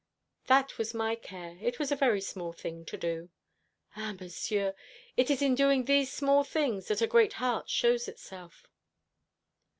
[0.47, 1.59] "That was my care.
[1.61, 3.29] It was a very small thing to do."
[3.95, 4.73] "Ah, Monsieur,
[5.15, 8.65] it is in doing these small things that a great heart shows itself."